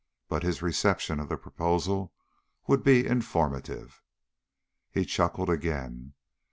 [0.27, 2.11] But his reception of the proposal
[2.65, 4.01] would be informative.
[4.89, 6.13] He chuckled again.